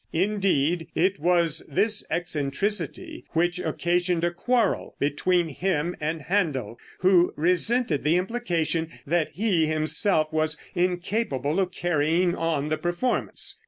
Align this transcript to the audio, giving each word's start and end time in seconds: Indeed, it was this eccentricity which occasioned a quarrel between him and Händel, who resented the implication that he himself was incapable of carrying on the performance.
Indeed, 0.13 0.87
it 0.95 1.19
was 1.19 1.63
this 1.69 2.03
eccentricity 2.09 3.23
which 3.33 3.59
occasioned 3.59 4.23
a 4.23 4.31
quarrel 4.31 4.95
between 4.97 5.49
him 5.49 5.95
and 5.99 6.21
Händel, 6.21 6.77
who 7.01 7.31
resented 7.35 8.03
the 8.03 8.17
implication 8.17 8.89
that 9.05 9.29
he 9.33 9.67
himself 9.67 10.33
was 10.33 10.57
incapable 10.73 11.59
of 11.59 11.69
carrying 11.71 12.33
on 12.33 12.69
the 12.69 12.77
performance. 12.79 13.59